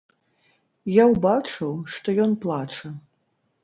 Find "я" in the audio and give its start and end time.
0.93-1.03